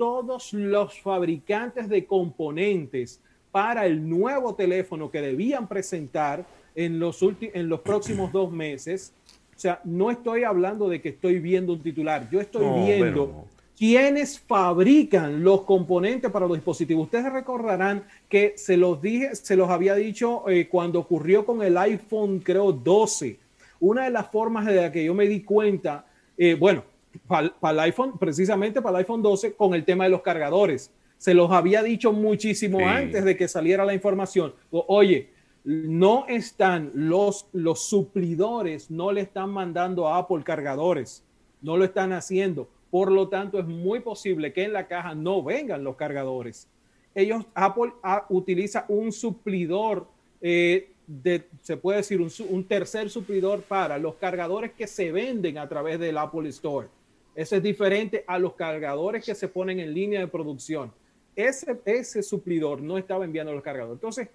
todos 0.00 0.54
los 0.54 0.98
fabricantes 0.98 1.86
de 1.86 2.06
componentes 2.06 3.20
para 3.52 3.84
el 3.84 4.08
nuevo 4.08 4.54
teléfono 4.54 5.10
que 5.10 5.20
debían 5.20 5.68
presentar 5.68 6.46
en 6.74 6.98
los, 6.98 7.20
en 7.22 7.68
los 7.68 7.80
próximos 7.80 8.32
dos 8.32 8.50
meses. 8.50 9.12
O 9.54 9.60
sea, 9.60 9.78
no 9.84 10.10
estoy 10.10 10.44
hablando 10.44 10.88
de 10.88 11.02
que 11.02 11.10
estoy 11.10 11.38
viendo 11.38 11.74
un 11.74 11.82
titular, 11.82 12.30
yo 12.30 12.40
estoy 12.40 12.64
viendo 12.86 13.44
quiénes 13.76 14.40
fabrican 14.40 15.44
los 15.44 15.64
componentes 15.64 16.30
para 16.30 16.46
los 16.46 16.56
dispositivos. 16.56 17.04
Ustedes 17.04 17.30
recordarán 17.30 18.04
que 18.26 18.54
se 18.56 18.78
los 18.78 19.02
dije, 19.02 19.34
se 19.34 19.54
los 19.54 19.68
había 19.68 19.94
dicho 19.96 20.48
eh, 20.48 20.66
cuando 20.66 20.98
ocurrió 21.00 21.44
con 21.44 21.60
el 21.60 21.76
iPhone, 21.76 22.38
creo, 22.38 22.72
12. 22.72 23.38
Una 23.80 24.04
de 24.04 24.10
las 24.10 24.30
formas 24.30 24.64
de 24.64 24.76
la 24.76 24.90
que 24.90 25.04
yo 25.04 25.12
me 25.12 25.26
di 25.26 25.42
cuenta, 25.42 26.06
eh, 26.38 26.54
bueno, 26.54 26.84
para 27.26 27.52
el 27.72 27.80
iPhone, 27.80 28.18
precisamente 28.18 28.82
para 28.82 28.98
el 28.98 29.04
iPhone 29.04 29.22
12, 29.22 29.54
con 29.54 29.74
el 29.74 29.84
tema 29.84 30.04
de 30.04 30.10
los 30.10 30.22
cargadores. 30.22 30.92
Se 31.16 31.34
los 31.34 31.50
había 31.50 31.82
dicho 31.82 32.12
muchísimo 32.12 32.88
antes 32.88 33.24
de 33.24 33.36
que 33.36 33.48
saliera 33.48 33.84
la 33.84 33.94
información. 33.94 34.54
Oye, 34.70 35.30
no 35.64 36.24
están 36.28 36.90
los, 36.94 37.46
los 37.52 37.82
suplidores, 37.84 38.90
no 38.90 39.12
le 39.12 39.20
están 39.20 39.50
mandando 39.50 40.08
a 40.08 40.18
Apple 40.18 40.42
cargadores, 40.42 41.22
no 41.60 41.76
lo 41.76 41.84
están 41.84 42.12
haciendo 42.12 42.68
por 42.90 43.12
lo 43.12 43.28
tanto, 43.28 43.58
es 43.58 43.66
muy 43.66 44.00
posible 44.00 44.52
que 44.52 44.64
en 44.64 44.72
la 44.72 44.88
caja 44.88 45.14
no 45.14 45.42
vengan 45.42 45.84
los 45.84 45.96
cargadores. 45.96 46.68
Ellos, 47.14 47.46
Apple 47.54 47.92
utiliza 48.28 48.84
un 48.88 49.12
suplidor, 49.12 50.08
eh, 50.40 50.90
de, 51.06 51.48
se 51.62 51.76
puede 51.76 51.98
decir 51.98 52.20
un, 52.20 52.64
tercer 52.64 53.10
suplidor 53.10 53.62
para 53.62 53.98
los 53.98 54.16
cargadores 54.16 54.72
que 54.72 54.86
se 54.86 55.10
venden 55.12 55.58
a 55.58 55.68
través 55.68 55.98
del 55.98 56.18
Apple 56.18 56.48
Store. 56.48 56.88
Eso 57.34 57.56
es 57.56 57.62
diferente 57.62 58.24
a 58.26 58.38
los 58.38 58.54
cargadores 58.54 59.24
que 59.24 59.34
se 59.34 59.48
ponen 59.48 59.80
en 59.80 59.94
línea 59.94 60.20
de 60.20 60.26
producción. 60.26 60.92
Ese, 61.36 61.80
ese 61.84 62.22
suplidor 62.22 62.82
no 62.82 62.98
estaba 62.98 63.24
enviando 63.24 63.52
los 63.52 63.62
cargadores. 63.62 63.96
Entonces, 63.96 64.28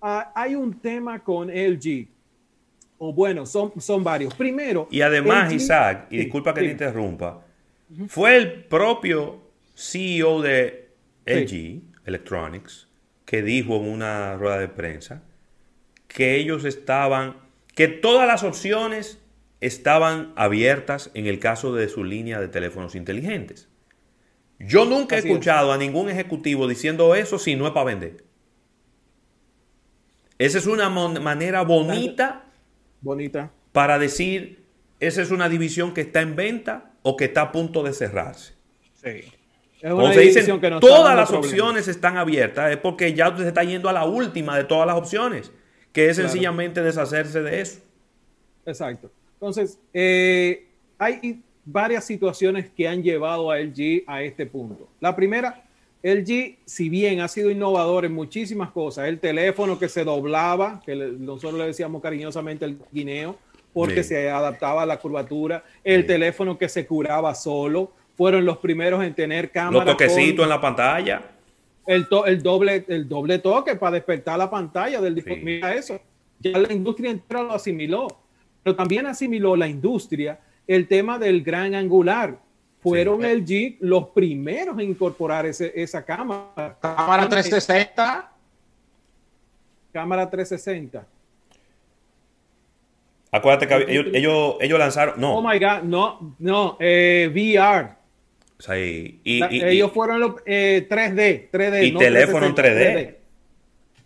ah, 0.00 0.32
hay 0.34 0.54
un 0.54 0.78
tema 0.80 1.22
con 1.22 1.48
LG. 1.48 2.08
O 2.98 3.12
bueno, 3.12 3.44
son, 3.44 3.72
son 3.80 4.02
varios. 4.02 4.34
Primero. 4.34 4.88
Y 4.90 5.02
además, 5.02 5.52
Isaac, 5.52 6.06
y 6.10 6.18
disculpa 6.18 6.54
que 6.54 6.62
te 6.62 6.70
interrumpa, 6.70 7.44
fue 8.08 8.36
el 8.36 8.64
propio 8.64 9.40
CEO 9.74 10.40
de 10.40 10.88
LG 11.26 11.82
Electronics 12.06 12.88
que 13.26 13.42
dijo 13.42 13.76
en 13.76 13.88
una 13.88 14.36
rueda 14.36 14.58
de 14.58 14.68
prensa 14.68 15.22
que 16.06 16.36
ellos 16.36 16.64
estaban, 16.64 17.36
que 17.74 17.88
todas 17.88 18.26
las 18.26 18.44
opciones 18.44 19.20
estaban 19.60 20.32
abiertas 20.36 21.10
en 21.14 21.26
el 21.26 21.38
caso 21.38 21.74
de 21.74 21.88
su 21.88 22.04
línea 22.04 22.40
de 22.40 22.48
teléfonos 22.48 22.94
inteligentes. 22.94 23.68
Yo 24.58 24.84
nunca 24.84 25.16
he 25.16 25.18
escuchado 25.18 25.72
a 25.72 25.78
ningún 25.78 26.08
ejecutivo 26.08 26.66
diciendo 26.66 27.14
eso 27.14 27.38
si 27.38 27.56
no 27.56 27.66
es 27.66 27.72
para 27.72 27.86
vender. 27.86 28.24
Esa 30.38 30.58
es 30.58 30.66
una 30.66 30.88
manera 30.90 31.62
bonita, 31.62 32.44
bonita 33.00 33.50
para 33.72 33.98
decir, 33.98 34.66
esa 35.00 35.22
es 35.22 35.30
una 35.30 35.48
división 35.48 35.94
que 35.94 36.02
está 36.02 36.20
en 36.20 36.36
venta 36.36 36.92
o 37.02 37.16
que 37.16 37.26
está 37.26 37.42
a 37.42 37.52
punto 37.52 37.82
de 37.82 37.92
cerrarse. 37.92 38.54
Sí. 38.94 39.32
Cuando 39.80 40.12
se 40.12 40.20
dicen 40.20 40.60
que 40.60 40.70
todas 40.80 41.14
las 41.14 41.30
opciones 41.30 41.86
están 41.86 42.16
abiertas, 42.16 42.70
es 42.72 42.78
porque 42.78 43.12
ya 43.14 43.28
usted 43.28 43.42
se 43.42 43.48
está 43.48 43.62
yendo 43.62 43.88
a 43.88 43.92
la 43.92 44.04
última 44.04 44.56
de 44.56 44.64
todas 44.64 44.86
las 44.86 44.96
opciones, 44.96 45.52
que 45.92 46.08
es 46.08 46.16
sencillamente 46.16 46.82
deshacerse 46.82 47.42
de 47.42 47.60
eso. 47.60 47.80
Exacto. 48.64 49.12
Entonces, 49.36 49.78
eh, 49.92 50.66
hay 50.98 51.42
varias 51.64 52.04
situaciones 52.04 52.70
que 52.70 52.88
han 52.88 53.02
llevado 53.02 53.50
a 53.50 53.58
LG 53.58 54.04
a 54.06 54.22
este 54.22 54.46
punto. 54.46 54.88
La 55.00 55.14
primera, 55.14 55.64
LG, 56.02 56.58
si 56.64 56.88
bien 56.88 57.20
ha 57.20 57.28
sido 57.28 57.50
innovador 57.50 58.04
en 58.04 58.14
muchísimas 58.14 58.70
cosas, 58.70 59.08
el 59.08 59.18
teléfono 59.18 59.78
que 59.78 59.88
se 59.88 60.04
doblaba, 60.04 60.80
que 60.86 60.94
nosotros 60.94 61.54
le 61.54 61.66
decíamos 61.66 62.00
cariñosamente 62.00 62.64
el 62.64 62.78
guineo, 62.92 63.36
porque 63.74 64.02
se 64.02 64.30
adaptaba 64.30 64.84
a 64.84 64.86
la 64.86 64.98
curvatura, 64.98 65.62
el 65.84 66.06
teléfono 66.06 66.56
que 66.56 66.66
se 66.66 66.86
curaba 66.86 67.34
solo, 67.34 67.92
fueron 68.16 68.46
los 68.46 68.56
primeros 68.56 69.04
en 69.04 69.14
tener 69.14 69.50
cámara. 69.50 69.84
Los 69.84 69.96
toquecitos 69.96 70.44
en 70.44 70.48
la 70.48 70.60
pantalla. 70.60 71.22
El, 71.86 72.06
el, 72.24 72.42
doble, 72.42 72.84
el 72.88 73.06
doble 73.06 73.38
toque 73.38 73.76
para 73.76 73.92
despertar 73.92 74.38
la 74.38 74.48
pantalla 74.48 75.00
del 75.00 75.14
dispositivo. 75.14 75.44
Mira 75.44 75.74
eso. 75.74 76.00
Ya 76.40 76.58
la 76.58 76.72
industria 76.72 77.10
entera 77.10 77.42
lo 77.42 77.52
asimiló. 77.52 78.08
Pero 78.66 78.74
también 78.74 79.06
asimiló 79.06 79.54
la 79.54 79.68
industria 79.68 80.40
el 80.66 80.88
tema 80.88 81.20
del 81.20 81.44
gran 81.44 81.76
angular. 81.76 82.36
Fueron 82.80 83.24
el 83.24 83.44
G 83.44 83.76
los 83.78 84.08
primeros 84.08 84.76
en 84.80 84.90
incorporar 84.90 85.46
ese, 85.46 85.72
esa 85.76 86.04
cámara. 86.04 86.76
Cámara 86.80 87.28
360. 87.28 88.32
Cámara 89.92 90.28
360. 90.28 91.06
Acuérdate 93.30 93.68
que 93.68 94.16
ellos, 94.16 94.56
ellos, 94.60 94.78
lanzaron. 94.80 95.20
No. 95.20 95.36
Oh 95.36 95.48
my 95.48 95.60
God, 95.60 95.82
no, 95.84 96.34
no, 96.40 96.76
eh, 96.80 97.30
VR. 97.32 97.90
O 98.58 98.62
sea, 98.62 98.76
y, 98.76 99.20
ellos 99.22 99.92
fueron 99.92 100.18
los 100.18 100.34
3D, 100.44 100.44
eh, 100.44 101.48
3D. 101.52 101.86
Y 101.86 101.94
teléfono 101.94 102.52
3D. 102.52 103.14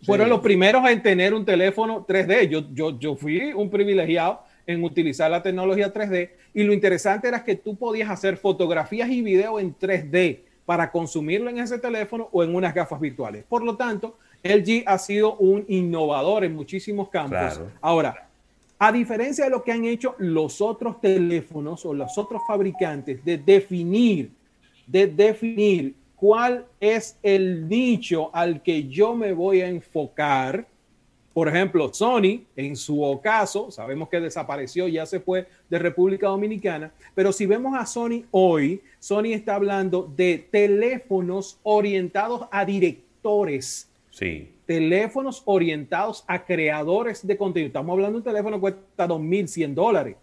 Fueron 0.05 0.29
los 0.29 0.39
primeros 0.41 0.87
en 0.87 1.01
tener 1.01 1.33
un 1.33 1.45
teléfono 1.45 2.05
3D. 2.05 2.47
Yo, 2.47 2.71
yo, 2.71 2.99
yo 2.99 3.15
fui 3.15 3.53
un 3.53 3.67
privilegiado 3.71 4.50
en 4.65 4.83
utilizar 4.83 5.29
la 5.29 5.41
tecnología 5.41 5.93
3D. 5.93 6.29
Y 6.53 6.63
lo 6.63 6.73
interesante 6.73 7.27
era 7.27 7.43
que 7.43 7.55
tú 7.55 7.75
podías 7.75 8.09
hacer 8.09 8.37
fotografías 8.37 9.09
y 9.09 9.21
videos 9.21 9.61
en 9.61 9.75
3D 9.75 10.39
para 10.65 10.91
consumirlo 10.91 11.49
en 11.49 11.59
ese 11.59 11.79
teléfono 11.79 12.29
o 12.31 12.43
en 12.43 12.55
unas 12.55 12.73
gafas 12.73 12.99
virtuales. 12.99 13.43
Por 13.47 13.63
lo 13.63 13.75
tanto, 13.75 14.17
LG 14.43 14.83
ha 14.85 14.97
sido 14.97 15.35
un 15.37 15.65
innovador 15.67 16.43
en 16.43 16.55
muchísimos 16.55 17.09
campos. 17.09 17.61
Ahora, 17.81 18.27
a 18.79 18.91
diferencia 18.91 19.45
de 19.45 19.51
lo 19.51 19.63
que 19.63 19.71
han 19.71 19.85
hecho 19.85 20.15
los 20.17 20.59
otros 20.59 20.99
teléfonos 20.99 21.85
o 21.85 21.93
los 21.93 22.17
otros 22.17 22.41
fabricantes 22.47 23.23
de 23.23 23.37
definir, 23.37 24.31
de 24.87 25.05
definir 25.05 25.93
cuál 26.15 26.65
es 26.79 27.17
el 27.21 27.67
nicho 27.67 28.33
al 28.33 28.63
que 28.63 28.87
yo 28.87 29.15
me 29.15 29.33
voy 29.33 29.61
a 29.61 29.67
enfocar. 29.67 30.65
Por 31.33 31.47
ejemplo, 31.47 31.93
Sony, 31.93 32.45
en 32.55 32.75
su 32.75 33.19
caso, 33.23 33.71
sabemos 33.71 34.09
que 34.09 34.19
desapareció, 34.19 34.87
ya 34.87 35.05
se 35.05 35.19
fue 35.19 35.47
de 35.69 35.79
República 35.79 36.27
Dominicana, 36.27 36.91
pero 37.15 37.31
si 37.31 37.45
vemos 37.45 37.73
a 37.77 37.85
Sony 37.85 38.23
hoy, 38.31 38.81
Sony 38.99 39.33
está 39.33 39.55
hablando 39.55 40.11
de 40.15 40.47
teléfonos 40.51 41.59
orientados 41.63 42.47
a 42.51 42.65
directores. 42.65 43.89
Sí 44.09 44.49
teléfonos 44.71 45.41
orientados 45.43 46.23
a 46.27 46.45
creadores 46.45 47.27
de 47.27 47.35
contenido. 47.35 47.67
Estamos 47.67 47.91
hablando 47.91 48.13
de 48.13 48.17
un 48.19 48.23
teléfono 48.23 48.55
que 48.55 48.61
cuesta 48.61 49.05
2.100 49.05 49.73
dólares, 49.73 50.15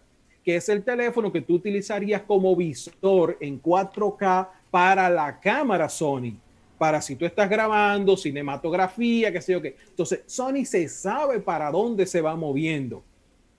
que 0.43 0.55
es 0.55 0.67
el 0.69 0.83
teléfono 0.83 1.31
que 1.31 1.41
tú 1.41 1.53
utilizarías 1.53 2.23
como 2.23 2.55
visor 2.55 3.37
en 3.41 3.61
4K 3.61 4.47
para 4.71 5.07
la 5.07 5.39
cámara 5.39 5.87
Sony, 5.87 6.33
para 6.79 7.01
si 7.01 7.15
tú 7.15 7.25
estás 7.25 7.49
grabando 7.49 8.17
cinematografía, 8.17 9.31
qué 9.31 9.41
sé 9.41 9.51
yo 9.51 9.61
qué. 9.61 9.75
Entonces, 9.89 10.21
Sony 10.25 10.65
se 10.65 10.87
sabe 10.87 11.39
para 11.39 11.69
dónde 11.69 12.07
se 12.07 12.21
va 12.21 12.35
moviendo. 12.35 13.03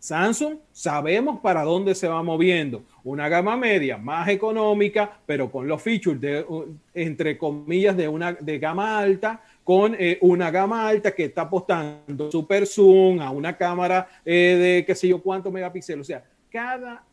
Samsung 0.00 0.56
sabemos 0.72 1.40
para 1.40 1.62
dónde 1.62 1.94
se 1.94 2.08
va 2.08 2.22
moviendo. 2.22 2.82
Una 3.04 3.28
gama 3.28 3.58
media 3.58 3.98
más 3.98 4.28
económica, 4.28 5.20
pero 5.26 5.52
con 5.52 5.68
los 5.68 5.82
features 5.82 6.18
de, 6.18 6.46
entre 6.94 7.36
comillas, 7.36 7.94
de 7.94 8.08
una 8.08 8.32
de 8.32 8.58
gama 8.58 8.98
alta, 8.98 9.42
con 9.62 9.94
eh, 9.98 10.16
una 10.22 10.50
gama 10.50 10.88
alta 10.88 11.12
que 11.12 11.26
está 11.26 11.42
apostando 11.42 12.30
super 12.30 12.66
zoom 12.66 13.20
a 13.20 13.30
una 13.30 13.54
cámara 13.54 14.08
eh, 14.24 14.78
de 14.78 14.84
qué 14.86 14.94
sé 14.94 15.08
yo 15.08 15.22
cuántos 15.22 15.52
megapíxeles. 15.52 16.00
O 16.00 16.04
sea, 16.04 16.24
cada, 16.50 17.04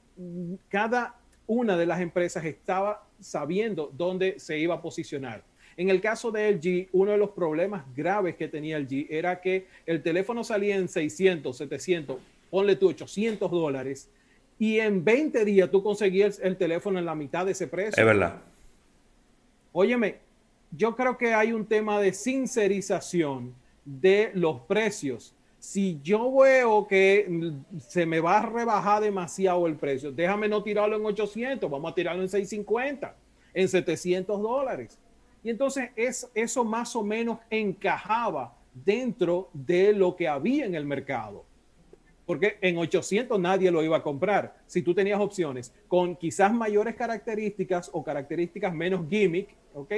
cada 0.70 1.16
una 1.46 1.76
de 1.76 1.86
las 1.86 2.00
empresas 2.00 2.46
estaba 2.46 3.06
sabiendo 3.20 3.92
dónde 3.94 4.40
se 4.40 4.58
iba 4.58 4.76
a 4.76 4.82
posicionar. 4.82 5.44
En 5.78 5.92
el 5.92 6.02
caso 6.02 6.32
de 6.32 6.52
LG, 6.52 6.90
uno 6.92 7.12
de 7.12 7.20
los 7.20 7.30
problemas 7.30 7.86
graves 7.96 8.36
que 8.36 8.48
tenía 8.48 8.80
LG 8.80 9.06
era 9.12 9.40
que 9.40 9.68
el 9.86 10.02
teléfono 10.02 10.44
salía 10.44 10.76
en 10.76 10.88
600, 10.88 11.56
700, 11.56 12.18
ponle 12.50 12.76
tú 12.76 12.90
800 12.90 13.50
dólares 13.52 14.10
y 14.58 14.80
en 14.80 15.06
20 15.06 15.46
días 15.46 15.70
tú 15.70 15.84
conseguías 15.84 16.40
el 16.40 16.58
teléfono 16.58 16.98
en 16.98 17.06
la 17.06 17.14
mitad 17.14 17.46
de 17.46 17.52
ese 17.52 17.68
precio. 17.68 18.02
Es 18.02 18.06
verdad. 18.06 18.42
Óyeme, 19.72 20.16
yo 20.72 20.96
creo 20.96 21.16
que 21.16 21.36
hay 21.36 21.54
un 21.54 21.68
tema 21.68 22.02
de 22.02 22.12
sincerización 22.12 23.54
de 23.86 24.32
los 24.34 24.62
precios. 24.62 25.36
Si 25.60 26.00
yo 26.04 26.36
veo 26.36 26.88
que 26.88 27.54
se 27.80 28.08
me 28.08 28.20
va 28.20 28.40
a 28.40 28.46
rebajar 28.48 29.04
demasiado 29.04 29.68
el 29.68 29.76
precio, 29.76 30.12
déjame 30.12 30.48
no 30.48 30.64
tirarlo 30.64 30.96
en 30.96 31.06
800, 31.06 31.70
vamos 31.70 31.92
a 31.92 31.96
tirarlo 31.96 32.24
en 32.24 32.30
650, 32.30 33.16
en 33.54 33.70
700 33.70 34.42
dólares. 34.42 34.98
Y 35.44 35.50
entonces 35.50 35.92
es, 35.96 36.30
eso 36.34 36.64
más 36.64 36.96
o 36.96 37.04
menos 37.04 37.40
encajaba 37.50 38.56
dentro 38.74 39.50
de 39.54 39.94
lo 39.94 40.16
que 40.16 40.28
había 40.28 40.66
en 40.66 40.76
el 40.76 40.86
mercado. 40.86 41.46
Porque 42.26 42.58
en 42.62 42.78
800 42.78 43.40
nadie 43.40 43.72
lo 43.72 43.84
iba 43.84 43.98
a 43.98 44.04
comprar. 44.04 44.58
Si 44.68 44.82
tú 44.82 44.94
tenías 44.94 45.20
opciones 45.20 45.74
con 45.88 46.16
quizás 46.16 46.54
mayores 46.54 46.96
características 46.96 47.90
o 47.94 48.04
características 48.04 48.74
menos 48.74 49.08
gimmick, 49.10 49.50
¿ok? 49.74 49.94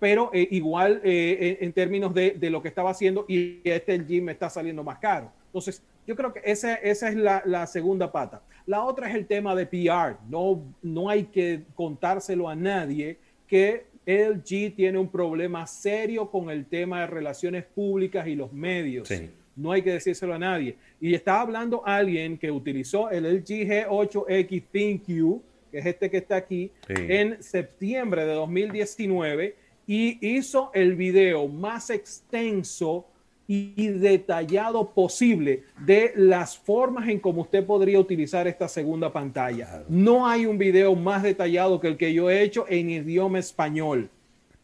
Pero 0.00 0.30
eh, 0.32 0.48
igual 0.50 1.00
eh, 1.04 1.58
en 1.60 1.72
términos 1.72 2.12
de, 2.12 2.32
de, 2.32 2.50
lo 2.50 2.60
que 2.60 2.68
estaba 2.68 2.90
haciendo 2.90 3.24
y 3.28 3.60
este 3.62 3.94
el 3.94 4.22
me 4.22 4.32
está 4.32 4.50
saliendo 4.50 4.82
más 4.82 4.98
caro. 4.98 5.30
Entonces, 5.46 5.82
yo 6.06 6.16
creo 6.16 6.32
que 6.32 6.42
esa, 6.44 6.74
esa 6.74 7.08
es 7.08 7.14
la, 7.14 7.42
la, 7.46 7.66
segunda 7.66 8.10
pata. 8.10 8.42
La 8.66 8.82
otra 8.84 9.08
es 9.08 9.14
el 9.14 9.26
tema 9.26 9.54
de 9.54 9.66
PR. 9.66 10.18
No, 10.28 10.62
no 10.82 11.08
hay 11.08 11.24
que 11.24 11.62
contárselo 11.74 12.48
a 12.48 12.56
nadie 12.56 13.18
que 13.46 13.86
LG 14.06 14.74
tiene 14.74 14.98
un 14.98 15.08
problema 15.08 15.66
serio 15.66 16.30
con 16.30 16.50
el 16.50 16.66
tema 16.66 17.00
de 17.00 17.06
relaciones 17.06 17.64
públicas 17.64 18.26
y 18.26 18.34
los 18.34 18.52
medios. 18.52 19.08
No 19.56 19.72
hay 19.72 19.82
que 19.82 19.92
decírselo 19.92 20.34
a 20.34 20.38
nadie. 20.38 20.76
Y 21.00 21.14
está 21.14 21.40
hablando 21.40 21.86
alguien 21.86 22.38
que 22.38 22.50
utilizó 22.50 23.10
el 23.10 23.24
LG 23.24 23.86
G8X 23.88 24.62
ThinQ, 24.70 25.42
que 25.70 25.78
es 25.78 25.86
este 25.86 26.10
que 26.10 26.18
está 26.18 26.36
aquí, 26.36 26.70
en 26.88 27.42
septiembre 27.42 28.26
de 28.26 28.34
2019 28.34 29.56
y 29.86 30.36
hizo 30.36 30.70
el 30.74 30.94
video 30.94 31.46
más 31.48 31.90
extenso 31.90 33.06
y 33.46 33.88
detallado 33.88 34.90
posible 34.90 35.64
de 35.84 36.12
las 36.16 36.56
formas 36.56 37.08
en 37.08 37.20
cómo 37.20 37.42
usted 37.42 37.64
podría 37.64 38.00
utilizar 38.00 38.46
esta 38.48 38.68
segunda 38.68 39.12
pantalla. 39.12 39.84
No 39.88 40.26
hay 40.26 40.46
un 40.46 40.56
video 40.56 40.94
más 40.94 41.22
detallado 41.22 41.80
que 41.80 41.88
el 41.88 41.96
que 41.96 42.14
yo 42.14 42.30
he 42.30 42.42
hecho 42.42 42.64
en 42.68 42.90
idioma 42.90 43.38
español, 43.38 44.08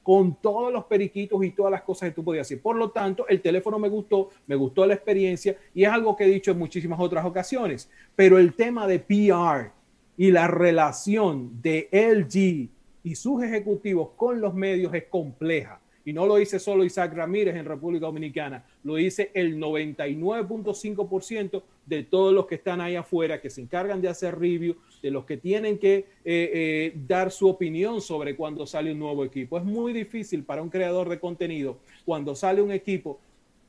con 0.03 0.35
todos 0.35 0.73
los 0.73 0.85
periquitos 0.87 1.45
y 1.45 1.51
todas 1.51 1.71
las 1.71 1.83
cosas 1.83 2.09
que 2.09 2.15
tú 2.15 2.25
podías 2.25 2.47
hacer. 2.47 2.61
Por 2.63 2.77
lo 2.77 2.91
tanto, 2.91 3.29
el 3.29 3.43
teléfono 3.43 3.79
me 3.79 3.89
gustó, 3.89 4.31
me 4.47 4.57
gustó 4.57 4.87
la 4.87 4.95
experiencia 4.95 5.57
y 5.75 5.85
es 5.85 5.91
algo 5.91 6.17
que 6.17 6.25
he 6.25 6.29
dicho 6.29 6.51
en 6.51 6.59
muchísimas 6.59 6.99
otras 7.01 7.25
ocasiones. 7.25 7.91
Pero 8.17 8.39
el 8.39 8.55
tema 8.55 8.87
de 8.87 8.99
PR 8.99 9.73
y 10.17 10.31
la 10.31 10.49
relación 10.49 11.61
de 11.61 11.89
LG 11.93 12.71
y 13.03 13.15
sus 13.15 13.43
ejecutivos 13.43 14.11
con 14.17 14.41
los 14.41 14.55
medios 14.55 14.93
es 14.95 15.05
compleja 15.05 15.81
y 16.05 16.13
no 16.13 16.27
lo 16.27 16.37
dice 16.37 16.59
solo 16.59 16.85
Isaac 16.85 17.15
Ramírez 17.15 17.57
en 17.57 17.65
República 17.65 18.07
Dominicana, 18.07 18.65
lo 18.85 18.97
dice 18.97 19.31
el 19.35 19.59
99.5% 19.59 21.63
de 21.87 22.05
todos 22.05 22.33
los 22.33 22.47
que 22.47 22.57
están 22.57 22.81
ahí 22.81 22.97
afuera, 22.97 23.41
que 23.41 23.51
se 23.51 23.61
encargan 23.61 24.01
de 24.01 24.09
hacer 24.09 24.39
review, 24.39 24.77
de 25.03 25.11
los 25.11 25.25
que 25.25 25.37
tienen 25.37 25.79
que 25.79 25.97
eh, 25.97 26.05
eh, 26.25 26.93
dar 27.07 27.31
su 27.31 27.49
opinión 27.49 28.01
sobre 28.01 28.37
cuando 28.37 28.67
sale 28.67 28.93
un 28.93 28.99
nuevo 28.99 29.25
equipo. 29.25 29.59
Es 29.59 29.65
muy 29.65 29.93
difícil 29.93 30.45
para 30.45 30.63
un 30.63 30.71
creador 30.71 31.09
de 31.09 31.21
contenido, 31.21 31.79
cuando 32.05 32.35
sale 32.35 32.63
un 32.63 32.73
equipo, 32.73 33.21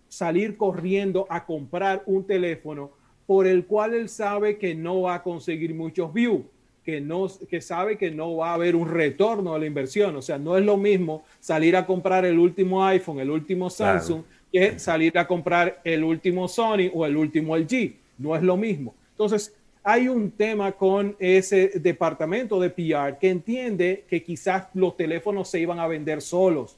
salir 0.08 0.58
corriendo 0.58 1.26
a 1.30 1.46
comprar 1.46 2.04
un 2.06 2.26
teléfono 2.26 2.92
por 3.26 3.48
el 3.48 3.66
cual 3.66 3.94
él 3.94 4.10
sabe 4.10 4.58
que 4.58 4.76
no 4.76 5.02
va 5.02 5.16
a 5.16 5.24
conseguir 5.24 5.74
muchos 5.74 6.14
views 6.14 6.42
que, 6.84 7.00
no, 7.00 7.28
que 7.50 7.62
sabe 7.62 7.98
que 7.98 8.12
no 8.12 8.38
va 8.38 8.52
a 8.52 8.54
haber 8.56 8.76
un 8.76 8.90
retorno 8.90 9.54
a 9.54 9.60
la 9.60 9.66
inversión. 9.66 10.16
O 10.16 10.22
sea, 10.22 10.38
no 10.38 10.58
es 10.58 10.66
lo 10.66 10.78
mismo 10.78 11.24
salir 11.40 11.76
a 11.76 11.86
comprar 11.86 12.26
el 12.26 12.40
último 12.40 12.86
iPhone, 12.86 13.20
el 13.20 13.30
último 13.30 13.70
Samsung, 13.70 14.24
que 14.52 14.80
salir 14.80 15.18
a 15.18 15.28
comprar 15.28 15.82
el 15.84 16.04
último 16.04 16.48
Sony 16.48 16.90
o 16.94 17.06
el 17.06 17.16
último 17.16 17.56
LG. 17.56 17.94
No 18.18 18.36
es 18.36 18.44
lo 18.44 18.58
mismo. 18.58 18.96
Entonces, 19.12 19.54
hay 19.84 20.08
un 20.08 20.32
tema 20.32 20.72
con 20.74 21.16
ese 21.20 21.72
departamento 21.76 22.60
de 22.60 22.70
PR 22.70 23.18
que 23.18 23.30
entiende 23.30 24.06
que 24.08 24.24
quizás 24.24 24.68
los 24.74 24.96
teléfonos 24.96 25.50
se 25.50 25.60
iban 25.60 25.80
a 25.80 25.88
vender 25.88 26.22
solos. 26.22 26.78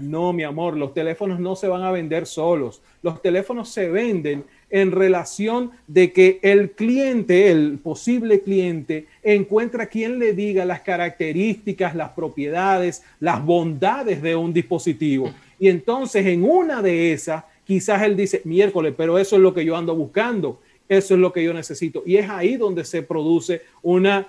No, 0.00 0.32
mi 0.32 0.42
amor, 0.42 0.76
los 0.76 0.94
teléfonos 0.94 1.40
no 1.40 1.56
se 1.56 1.68
van 1.68 1.82
a 1.82 1.90
vender 1.90 2.26
solos. 2.26 2.82
Los 3.02 3.22
teléfonos 3.22 3.68
se 3.68 3.88
venden 3.88 4.44
en 4.70 4.92
relación 4.92 5.72
de 5.86 6.12
que 6.12 6.38
el 6.42 6.70
cliente, 6.70 7.50
el 7.50 7.78
posible 7.78 8.40
cliente, 8.40 9.06
encuentra 9.22 9.86
quien 9.86 10.18
le 10.18 10.32
diga 10.32 10.64
las 10.64 10.80
características, 10.80 11.94
las 11.94 12.10
propiedades, 12.10 13.02
las 13.18 13.44
bondades 13.44 14.22
de 14.22 14.36
un 14.36 14.52
dispositivo. 14.52 15.32
Y 15.58 15.68
entonces 15.68 16.24
en 16.26 16.44
una 16.44 16.82
de 16.82 17.12
esas, 17.12 17.44
quizás 17.64 18.02
él 18.02 18.16
dice, 18.16 18.42
miércoles, 18.44 18.94
pero 18.96 19.18
eso 19.18 19.36
es 19.36 19.42
lo 19.42 19.52
que 19.52 19.64
yo 19.64 19.76
ando 19.76 19.94
buscando, 19.94 20.60
eso 20.88 21.14
es 21.14 21.20
lo 21.20 21.32
que 21.32 21.44
yo 21.44 21.52
necesito. 21.52 22.02
Y 22.06 22.16
es 22.16 22.28
ahí 22.28 22.56
donde 22.56 22.84
se 22.84 23.02
produce 23.02 23.62
una 23.82 24.26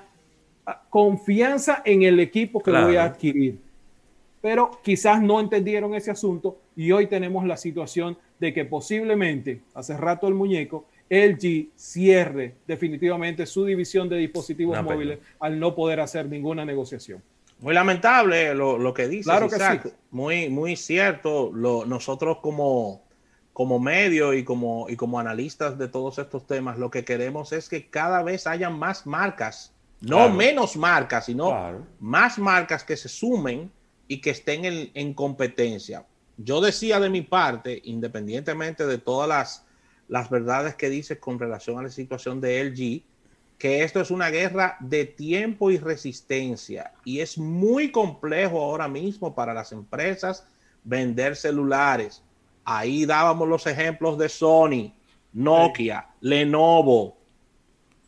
ah, 0.65 0.81
confianza 0.89 1.81
en 1.85 2.03
el 2.03 2.19
equipo 2.19 2.61
que 2.61 2.71
voy 2.71 2.95
a 2.95 3.05
adquirir. 3.05 3.70
Pero 4.41 4.71
quizás 4.83 5.21
no 5.21 5.39
entendieron 5.39 5.93
ese 5.93 6.11
asunto 6.11 6.57
y 6.75 6.91
hoy 6.91 7.07
tenemos 7.07 7.45
la 7.45 7.57
situación 7.57 8.17
de 8.39 8.53
que 8.53 8.65
posiblemente, 8.65 9.61
hace 9.73 9.95
rato 9.95 10.27
el 10.27 10.33
muñeco, 10.33 10.85
LG 11.09 11.69
cierre 11.75 12.55
definitivamente 12.65 13.45
su 13.45 13.65
división 13.65 14.07
de 14.09 14.17
dispositivos 14.17 14.81
móviles 14.81 15.19
al 15.39 15.59
no 15.59 15.75
poder 15.75 15.99
hacer 15.99 16.27
ninguna 16.27 16.65
negociación. 16.65 17.21
Muy 17.59 17.75
lamentable 17.75 18.55
lo, 18.55 18.93
que 18.93 19.07
dice. 19.07 19.25
Claro 19.25 19.47
que 19.47 19.57
sí. 19.57 19.89
Muy, 20.09 20.49
muy 20.49 20.75
cierto. 20.75 21.51
nosotros 21.53 22.37
como, 22.41 23.03
como 23.53 23.79
medio 23.79 24.33
y 24.33 24.43
como, 24.43 24.87
y 24.89 24.95
como 24.95 25.19
analistas 25.19 25.77
de 25.77 25.87
todos 25.87 26.17
estos 26.17 26.47
temas, 26.47 26.79
lo 26.79 26.89
que 26.89 27.05
queremos 27.05 27.51
es 27.51 27.69
que 27.69 27.87
cada 27.87 28.23
vez 28.23 28.47
haya 28.47 28.71
más 28.71 29.05
marcas, 29.05 29.73
no 29.99 30.29
menos 30.29 30.75
marcas, 30.75 31.25
sino 31.25 31.85
más 31.99 32.39
marcas 32.39 32.83
que 32.83 32.97
se 32.97 33.09
sumen 33.09 33.69
y 34.11 34.19
que 34.19 34.31
estén 34.31 34.65
en, 34.65 34.91
en 34.93 35.13
competencia. 35.13 36.05
Yo 36.35 36.59
decía 36.59 36.99
de 36.99 37.09
mi 37.09 37.21
parte, 37.21 37.81
independientemente 37.85 38.85
de 38.85 38.97
todas 38.97 39.29
las, 39.29 39.65
las 40.09 40.29
verdades 40.29 40.75
que 40.75 40.89
dice 40.89 41.17
con 41.17 41.39
relación 41.39 41.79
a 41.79 41.83
la 41.83 41.89
situación 41.89 42.41
de 42.41 42.61
LG, 42.61 43.03
que 43.57 43.85
esto 43.85 44.01
es 44.01 44.11
una 44.11 44.29
guerra 44.29 44.75
de 44.81 45.05
tiempo 45.05 45.71
y 45.71 45.77
resistencia 45.77 46.91
y 47.05 47.21
es 47.21 47.37
muy 47.37 47.89
complejo 47.89 48.61
ahora 48.61 48.89
mismo 48.89 49.33
para 49.33 49.53
las 49.53 49.71
empresas 49.71 50.45
vender 50.83 51.37
celulares. 51.37 52.21
Ahí 52.65 53.05
dábamos 53.05 53.47
los 53.47 53.65
ejemplos 53.65 54.17
de 54.17 54.27
Sony, 54.27 54.91
Nokia, 55.31 56.09
Lenovo, 56.19 57.15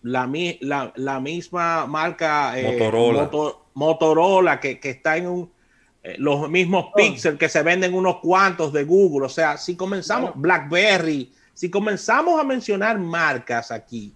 la, 0.01 0.91
la, 0.97 1.19
misma 1.21 1.87
marca 1.87 2.59
eh, 2.59 2.73
Motorola, 2.73 3.31
Motorola 3.73 4.59
que, 4.59 4.81
que, 4.81 4.89
está 4.89 5.15
en 5.15 5.27
un, 5.27 5.52
eh, 6.03 6.15
los 6.17 6.49
mismos 6.49 6.87
oh. 6.93 7.37
que 7.37 7.49
se 7.49 7.63
venden 7.63 7.93
unos 7.93 8.17
cuantos 8.17 8.73
de 8.73 8.83
Google. 8.83 9.25
O 9.25 9.29
sea, 9.29 9.57
si 9.57 9.75
comenzamos, 9.75 10.33
BlackBerry, 10.35 11.31
si 11.53 11.69
comenzamos 11.69 12.39
a 12.39 12.43
mencionar 12.43 12.99
marcas 12.99 13.71
aquí 13.71 14.13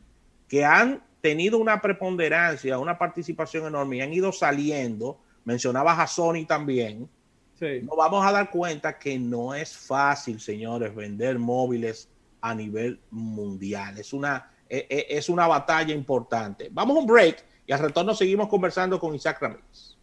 que 0.50 0.66
han 0.66 1.02
tenido 1.22 1.58
una 1.58 1.82
preponderancia, 1.82 2.78
una 2.78 2.98
participación 2.98 3.68
enorme 3.68 3.98
y 3.98 4.02
han 4.02 4.14
ido 4.14 4.32
saliendo, 4.32 5.20
mencionabas 5.46 5.98
a 6.00 6.08
Sony 6.08 6.46
también, 6.46 7.10
nos 7.60 7.98
vamos 7.98 8.26
a 8.26 8.32
dar 8.32 8.52
cuenta 8.52 9.00
que 9.00 9.18
no 9.18 9.56
es 9.56 9.76
fácil, 9.76 10.40
señores, 10.40 10.94
vender 10.94 11.40
móviles 11.40 12.10
a 12.42 12.54
nivel 12.54 13.00
mundial. 13.10 13.98
Es 13.98 14.14
una, 14.14 14.52
e, 14.70 14.86
e, 14.90 15.18
es 15.18 15.28
una 15.28 15.48
batalla 15.48 15.94
importante. 15.94 16.70
Vamos 16.72 16.98
a 16.98 17.00
un 17.00 17.08
break 17.08 17.44
y 17.66 17.72
al 17.72 17.80
retorno 17.80 18.14
seguimos 18.14 18.48
conversando 18.48 19.00
con 19.00 19.16
Isaac 19.16 19.42
Ramírez. 19.42 19.98